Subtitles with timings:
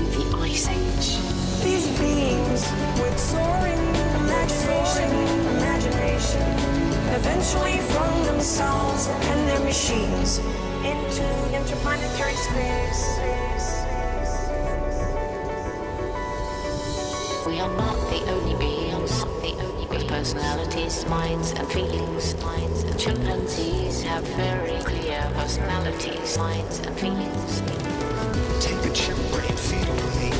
[0.00, 1.08] the Ice Age.
[1.64, 2.62] These beings
[3.00, 3.82] with soaring
[4.22, 5.10] imagination,
[5.56, 6.42] imagination,
[7.14, 10.38] eventually flung themselves and their machines
[10.84, 11.24] into
[11.54, 13.02] interplanetary space.
[17.46, 19.24] We are not the only beings
[19.96, 22.34] with personalities, minds, and feelings.
[22.42, 27.62] Minds and chimpanzees have very clear personalities, minds, and feelings.
[28.60, 29.88] Take a chimp brain, feed
[30.18, 30.30] me,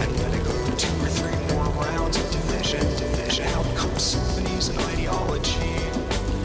[0.00, 2.80] and let it go two or three more rounds of division.
[2.96, 3.46] Division.
[3.54, 5.72] Out comes symphonies and ideology.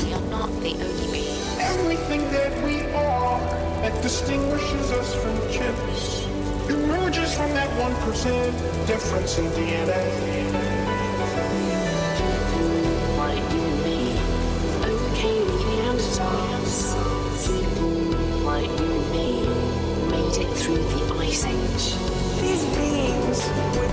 [0.05, 1.57] We are not the only beings.
[1.59, 3.39] Everything that we are
[3.81, 6.21] that distinguishes us from chimps
[6.69, 10.70] emerges from that 1% difference in DNA.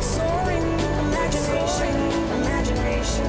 [0.02, 0.64] Soaring
[1.06, 1.94] imagination,
[2.40, 3.26] imagination,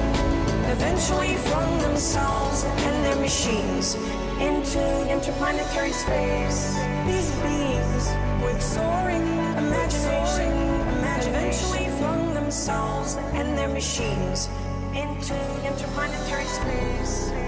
[0.70, 3.94] eventually flung themselves and their machines
[4.40, 6.74] into interplanetary space.
[7.06, 8.04] These beings
[8.42, 9.26] with soaring
[9.58, 10.52] imagination,
[10.98, 14.48] imagination, eventually flung themselves and their machines
[14.94, 15.34] into
[15.66, 17.39] interplanetary space.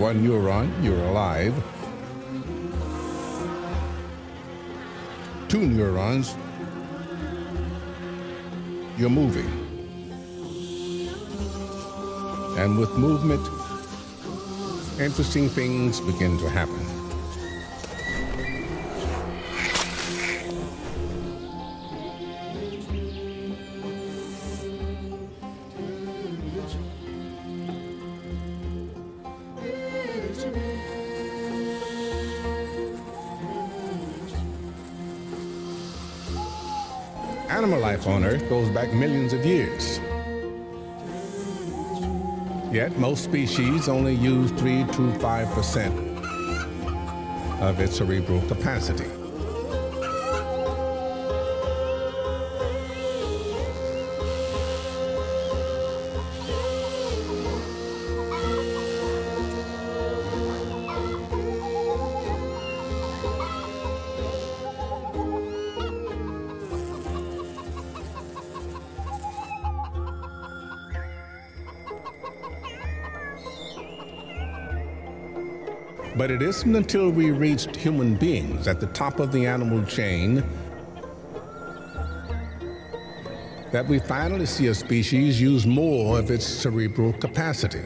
[0.00, 1.52] One neuron, you're alive.
[5.46, 6.34] Two neurons,
[8.96, 9.50] you're moving.
[12.56, 13.46] And with movement,
[14.98, 16.99] interesting things begin to happen.
[38.80, 40.00] Back millions of years.
[42.72, 49.19] Yet most species only use 3 to 5% of its cerebral capacity.
[76.50, 80.42] Isn't until we reached human beings at the top of the animal chain
[83.70, 87.84] that we finally see a species use more of its cerebral capacity.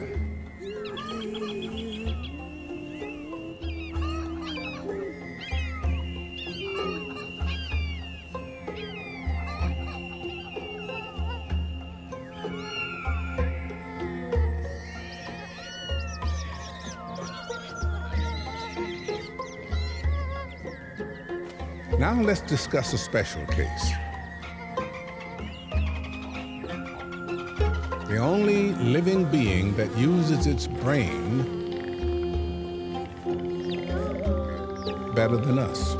[22.47, 23.91] Discuss a special case.
[28.07, 31.43] The only living being that uses its brain
[35.15, 35.95] better than us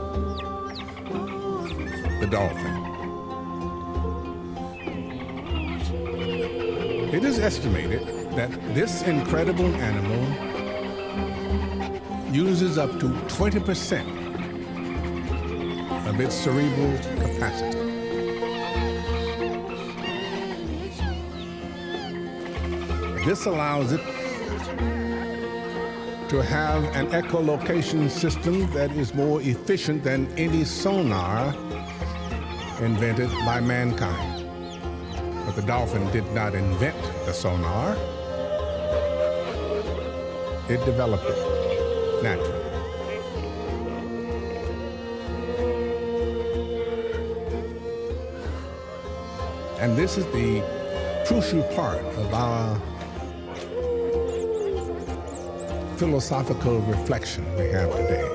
[2.20, 2.76] the dolphin.
[7.14, 10.24] It is estimated that this incredible animal
[12.34, 14.25] uses up to 20%
[16.16, 17.78] of its cerebral capacity.
[23.26, 24.00] This allows it
[26.30, 31.54] to have an echolocation system that is more efficient than any sonar
[32.80, 34.48] invented by mankind.
[35.46, 36.96] But the dolphin did not invent
[37.26, 37.98] the sonar.
[40.70, 42.55] It developed it naturally.
[49.86, 50.64] And this is the
[51.28, 52.76] crucial part of our
[55.98, 58.28] philosophical reflection we have today.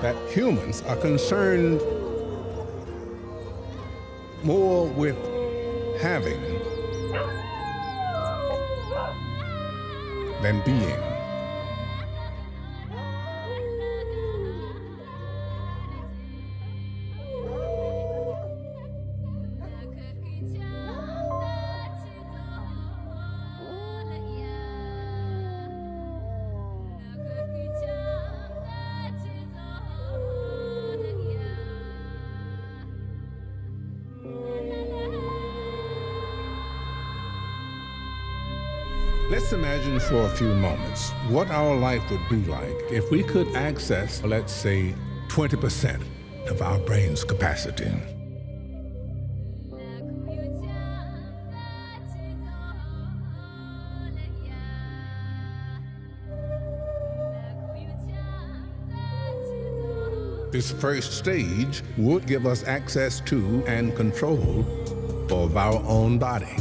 [0.00, 1.80] That humans are concerned
[10.46, 11.05] than being.
[40.08, 44.52] For a few moments what our life would be like if we could access, let's
[44.52, 44.94] say,
[45.28, 46.00] 20%
[46.48, 47.90] of our brain's capacity.
[60.52, 64.64] This first stage would give us access to and control
[65.30, 66.56] of our own body.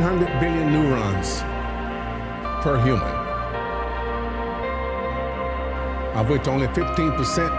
[0.00, 1.40] 100 billion neurons
[2.62, 3.14] per human,
[6.16, 7.50] of which only 15%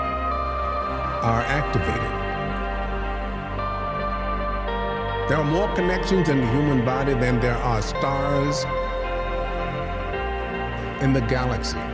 [1.22, 2.12] are activated.
[5.30, 8.66] There are more connections in the human body than there are stars
[11.04, 11.91] in the galaxy.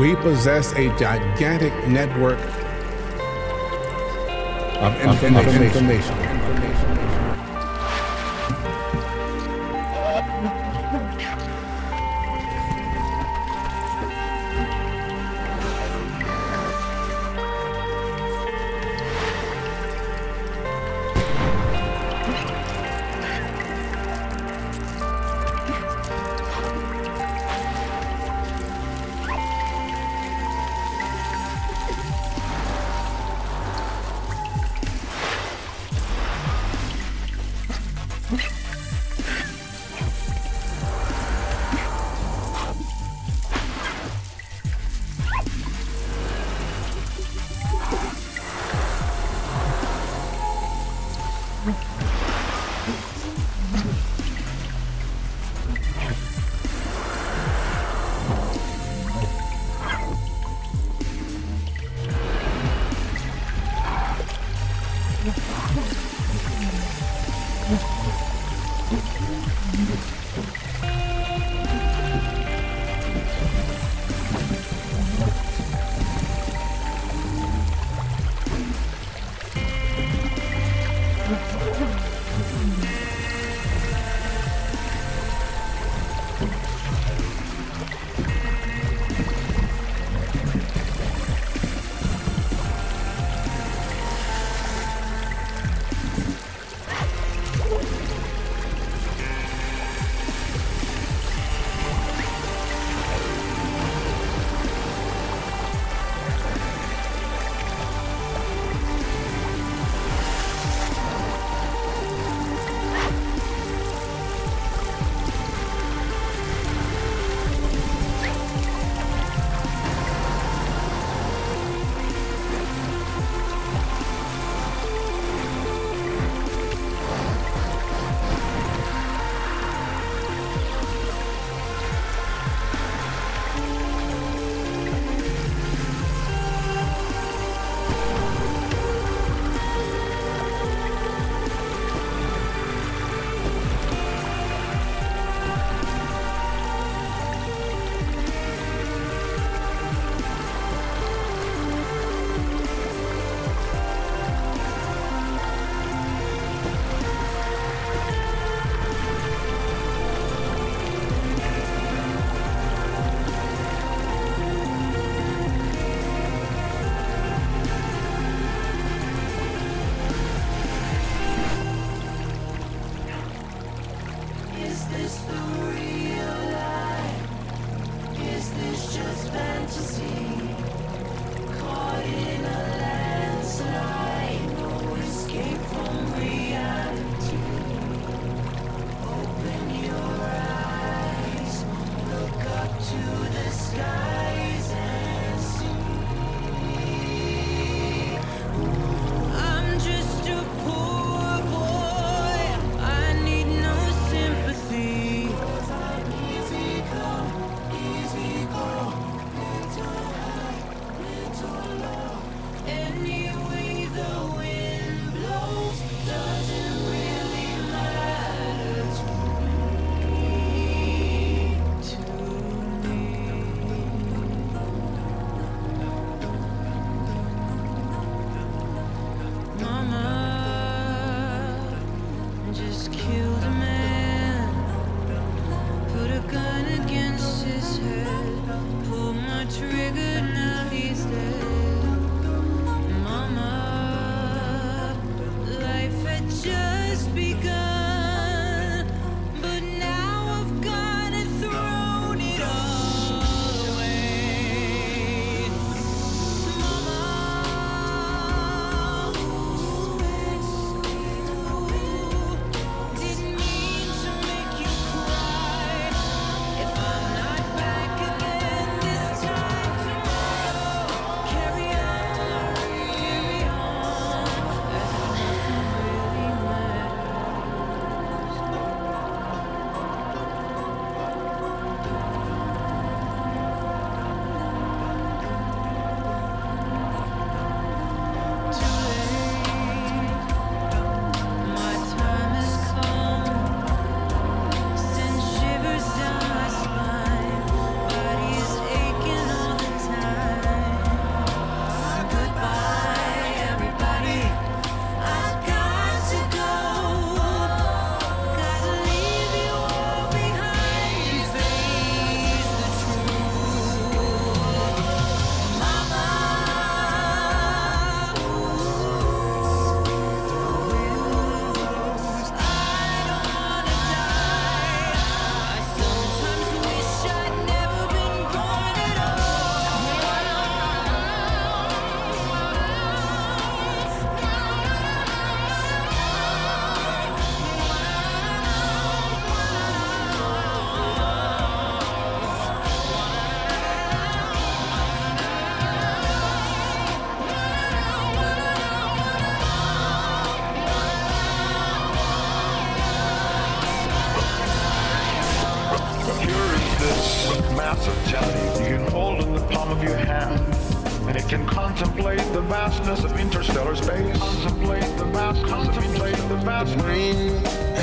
[0.00, 2.38] We possess a gigantic network
[4.80, 5.36] of information.
[5.36, 6.16] Of information.
[6.16, 7.29] can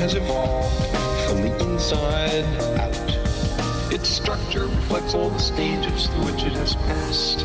[0.08, 2.44] has evolved from the inside
[2.80, 3.92] out.
[3.92, 7.42] Its structure reflects all the stages through which it has passed.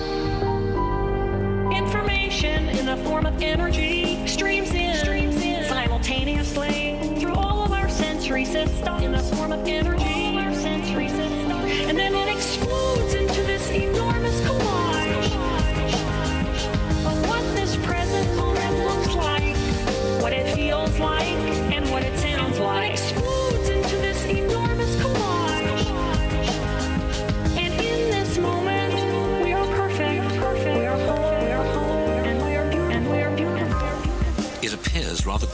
[1.76, 4.02] Information in the form of energy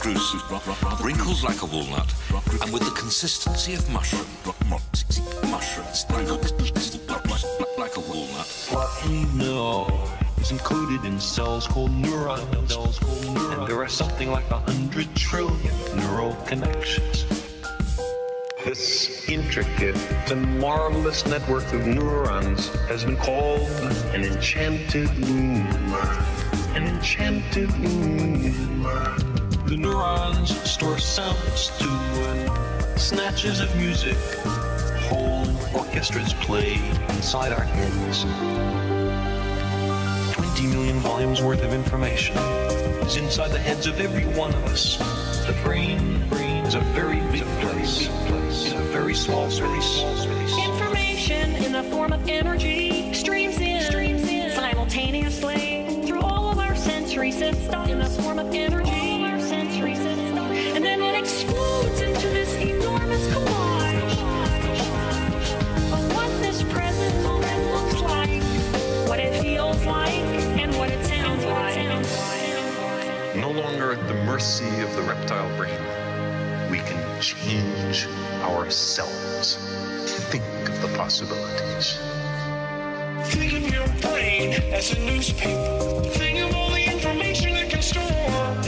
[0.00, 2.14] appears gruesome, wrinkled like a walnut,
[2.62, 4.26] and with the consistency of mushroom.
[5.50, 6.06] Mushrooms,
[7.78, 8.46] like a walnut.
[8.70, 10.08] What we know
[10.38, 12.76] is included in cells called neurons.
[12.76, 17.24] And there are something like a hundred trillion neural connections.
[18.64, 19.96] This intricate
[20.30, 23.68] and marvelous network of neurons has been called
[24.14, 25.66] an enchanted loom.
[26.74, 29.39] An enchanted loom.
[29.70, 34.16] The neurons store sounds to snatches of music.
[35.06, 36.74] Whole orchestras play
[37.10, 38.24] inside our heads.
[40.34, 42.36] 20 million volumes worth of information
[43.06, 44.96] is inside the heads of every one of us.
[45.46, 48.08] The brain, brain is a very big place,
[48.72, 50.02] in a very small space.
[50.64, 56.74] Information in the form of energy streams in, streams in simultaneously through all of our
[56.74, 58.89] sensory systems in the form of energy.
[74.30, 75.82] Mercy of the reptile brain,
[76.70, 78.06] we can change
[78.42, 79.56] ourselves.
[80.30, 81.98] Think of the possibilities.
[83.34, 86.02] Think of your brain as a newspaper.
[86.10, 88.04] Think of all the information it can store.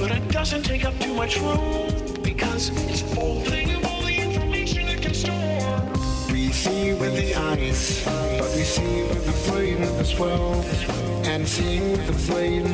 [0.01, 1.87] But it doesn't take up too much room
[2.23, 3.43] because it's full.
[3.43, 5.81] Think of all the information it can store.
[6.33, 10.55] We see with the eyes, but we see with the brain as well.
[11.25, 12.67] And seeing with the brain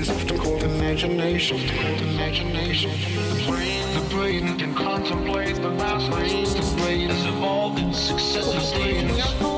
[0.00, 1.58] is often called imagination.
[1.58, 2.90] Imagination.
[2.90, 6.54] The brain, the brain Can contemplate the vastness.
[6.54, 9.49] the brain Has evolved in successive stages.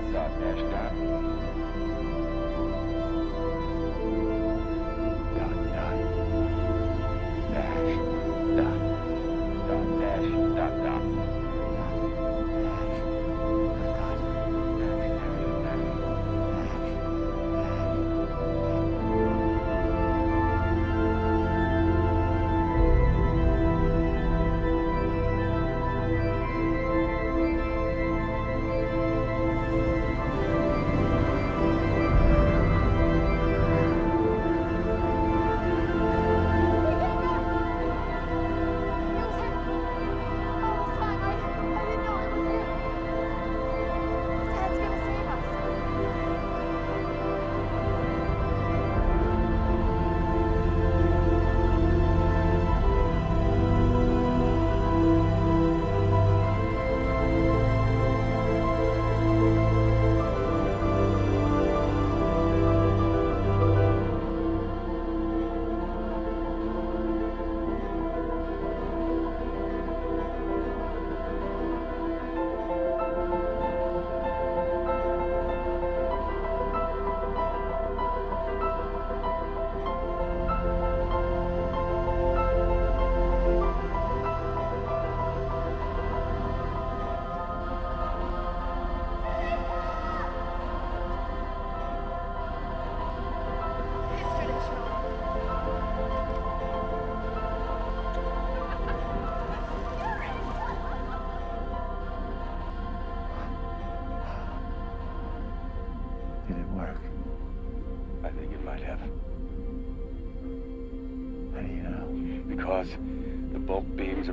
[0.00, 0.89] Dot dot dash dot.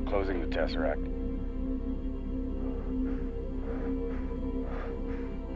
[0.08, 1.06] Closing the Tesseract.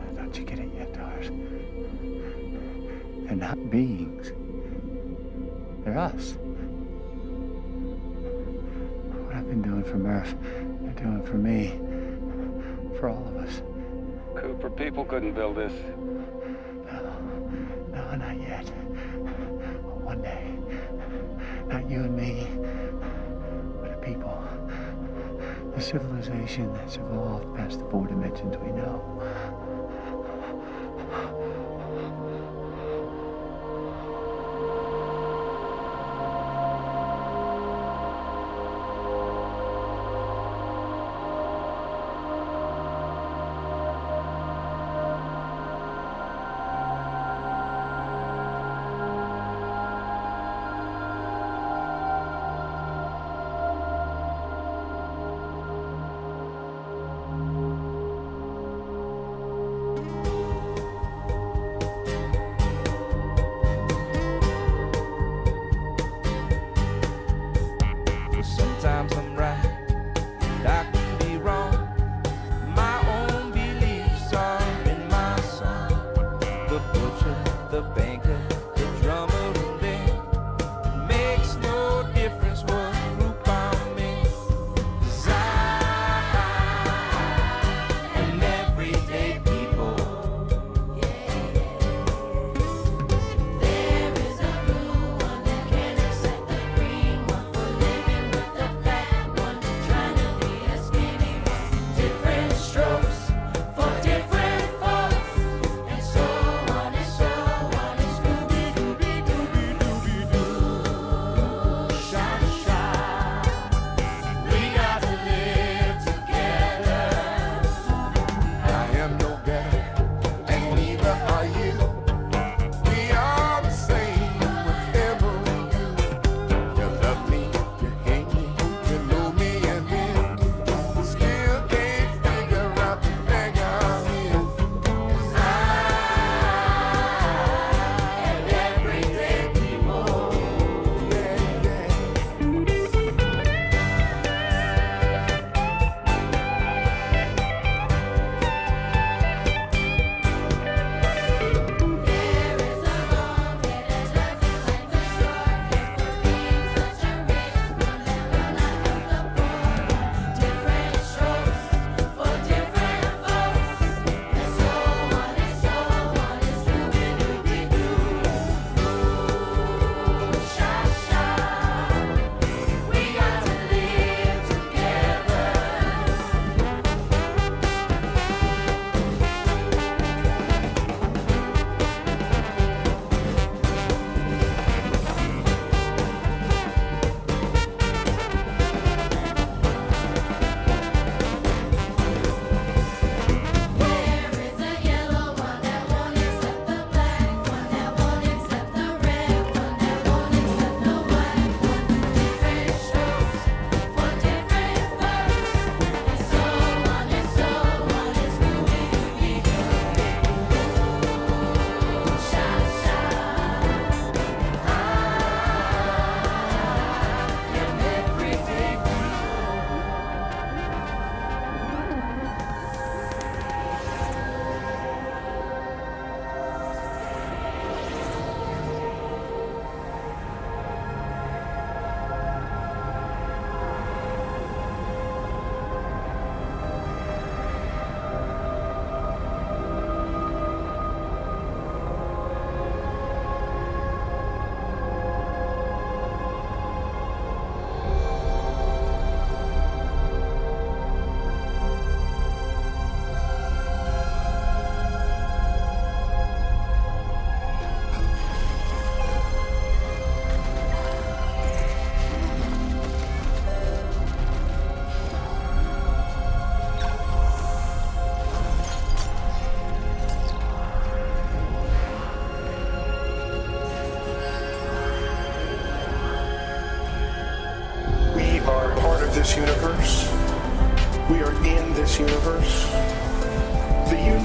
[0.01, 1.29] I thought you get it yet, Tars.
[3.25, 4.33] They're not beings.
[5.83, 6.37] They're us.
[9.23, 10.35] What I've been doing for Murph,
[10.81, 11.79] they're doing for me.
[12.99, 13.61] For all of us.
[14.35, 15.73] Cooper, people couldn't build this.
[25.91, 29.03] Civilization that's evolved past the four dimensions we know.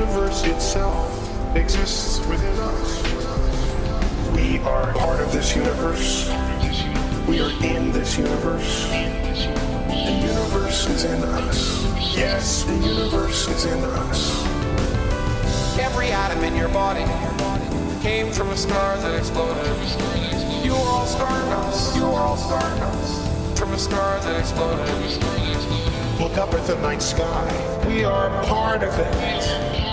[0.06, 3.02] Universe itself exists within us.
[4.36, 6.28] We are part of this universe.
[7.26, 8.88] We are in this universe.
[8.88, 11.82] The universe is in us.
[12.16, 14.46] Yes, the universe is in us.
[15.78, 17.04] Every atom in your body
[18.00, 19.66] came from a star that exploded.
[20.64, 21.96] You are all stardust.
[21.96, 23.58] You are all stardust.
[23.58, 24.88] From a star that exploded.
[26.20, 27.84] Look up at the night sky.
[27.88, 29.85] We are part of it.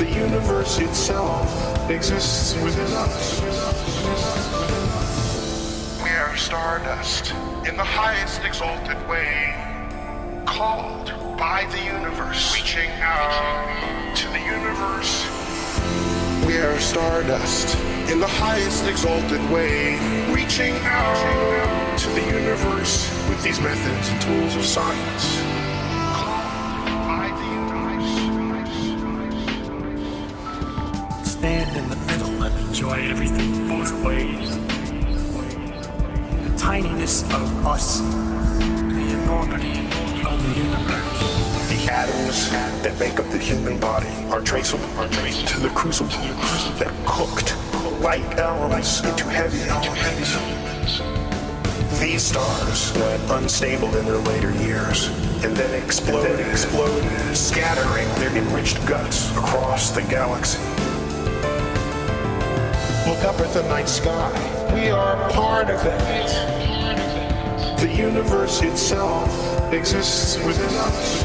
[0.00, 3.42] The universe itself exists within us.
[6.02, 7.32] We are stardust
[7.68, 9.52] in the highest exalted way,
[10.46, 15.26] called by the universe, reaching out to the universe.
[16.46, 17.76] We are stardust
[18.10, 19.98] in the highest exalted way,
[20.32, 25.49] reaching out to the universe with these methods and tools of science.
[32.92, 34.56] And enjoy everything both ways.
[36.44, 39.80] The tininess of us, the enormity
[40.26, 41.68] of the universe.
[41.68, 46.10] The atoms that make up the human body are traceable to the crucible
[46.78, 47.56] that cooked
[48.00, 50.36] light elements into heavy elements.
[52.00, 55.08] These stars went unstable in their later years
[55.44, 60.60] and then exploded, exploded, scattering their enriched guts across the galaxy.
[63.50, 64.30] At the night sky.
[64.72, 66.30] We are part of it.
[67.80, 69.28] The universe itself
[69.72, 71.24] exists within us.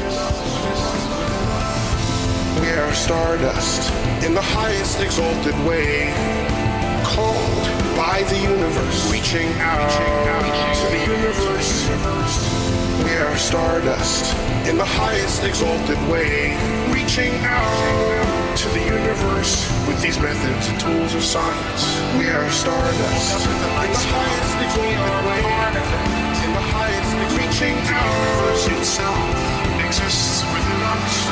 [2.60, 3.92] We are stardust
[4.24, 6.10] in the highest exalted way,
[7.04, 7.62] called
[7.96, 9.88] by the universe, reaching out
[10.74, 11.88] to the universe.
[13.04, 14.34] We are stardust
[14.66, 16.56] in the highest exalted way,
[16.92, 21.82] reaching out to the universe these methods and tools of science.
[22.16, 24.06] We are stardust in the highest
[24.62, 25.42] exalted way,
[26.46, 28.06] in the highest reaching out.
[28.06, 31.25] The universe itself exists within us.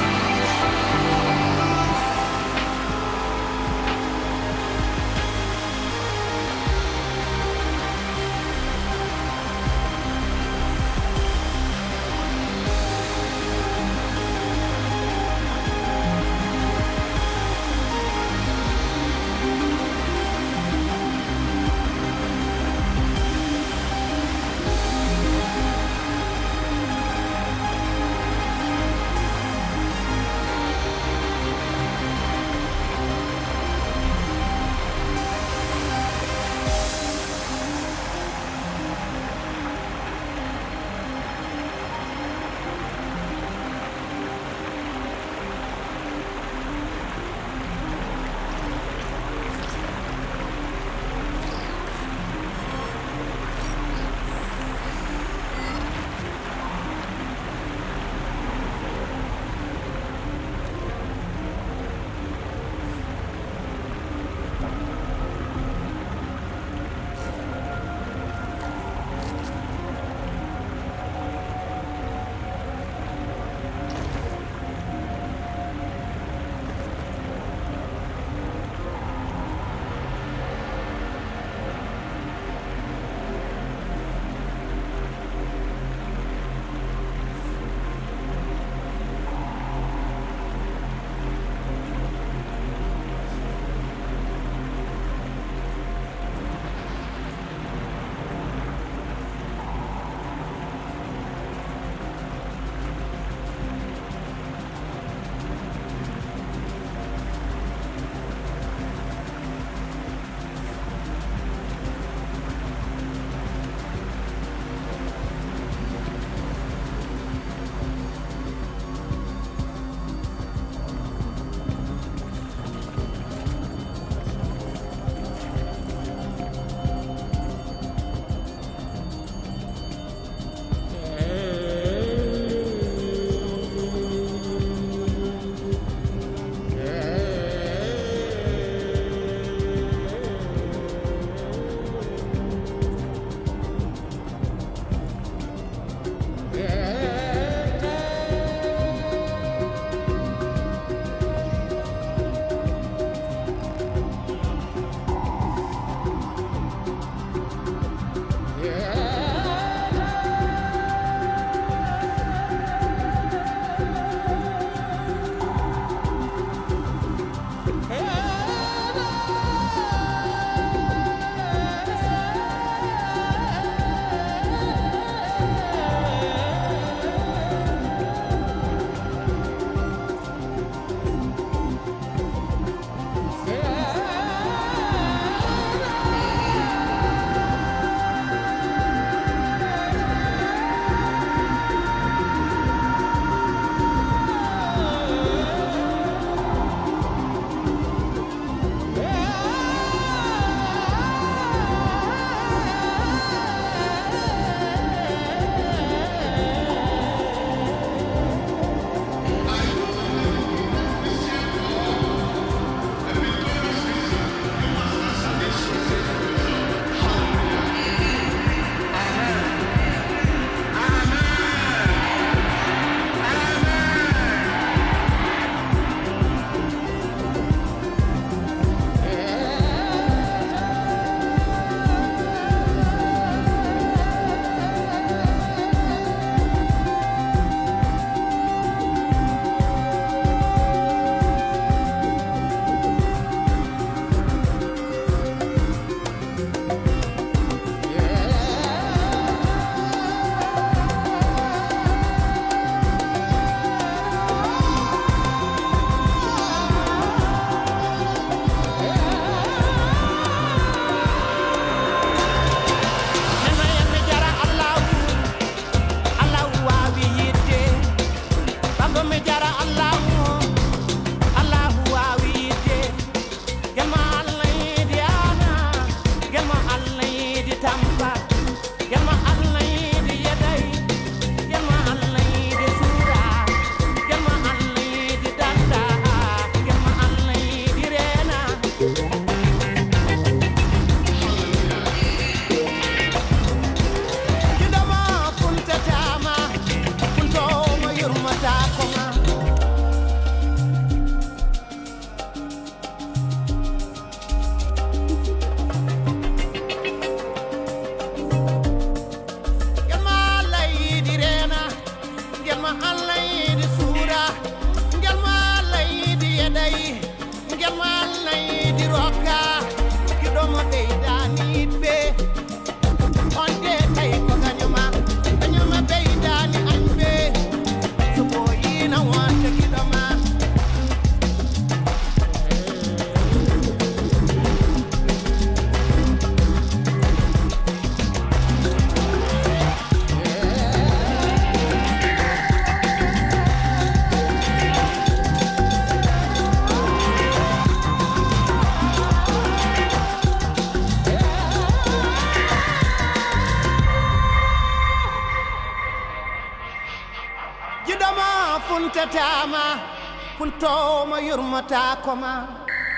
[360.64, 362.48] kuntoma yurmata koma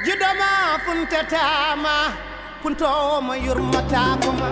[0.07, 1.95] yudoma funtatama
[2.63, 4.49] kuntoma yurmata koma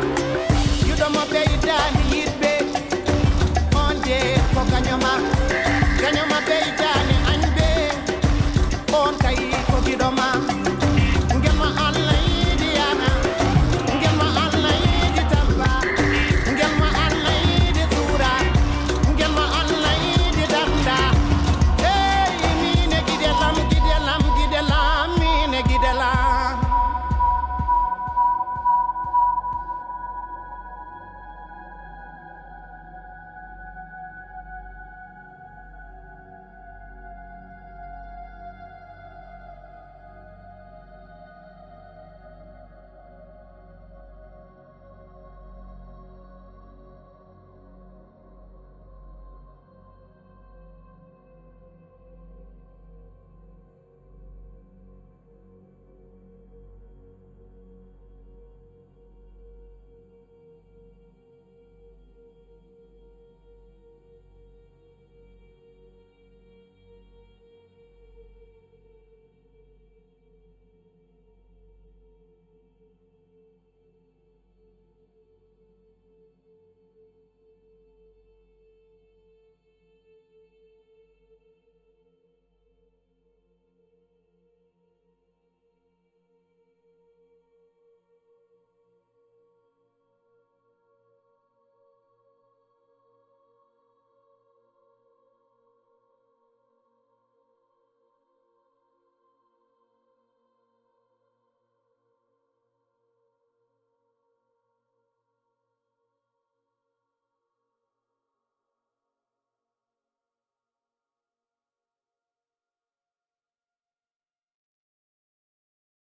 [0.88, 1.78] yudoma beyda
[2.10, 2.52] yitbe
[3.82, 4.18] onde
[4.54, 5.12] ko ganyama
[6.00, 7.70] ganyama beyda ni anbe
[8.92, 9.38] on kay
[9.70, 10.43] ko gidoma.